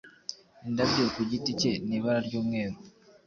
indabyo 0.67 1.03
ku 1.13 1.21
giti 1.29 1.51
cye 1.59 1.71
ni 1.87 1.93
ibara 1.97 2.19
ryumweru 2.27 2.77